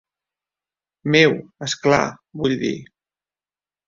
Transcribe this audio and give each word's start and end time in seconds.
Meu, 1.15 1.35
és 1.67 1.75
clar, 1.83 1.99
vull 2.41 2.57
dir. 2.63 2.73